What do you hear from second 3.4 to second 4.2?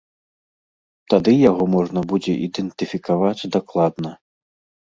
дакладна.